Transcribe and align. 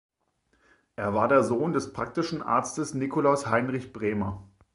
Er 0.95 1.13
war 1.13 1.27
der 1.27 1.43
Sohn 1.43 1.73
des 1.73 1.93
praktischen 1.93 2.41
Arztes 2.41 2.95
Nikolaus 2.95 3.45
Heinrich 3.45 3.93
Brehmer. 3.93 4.49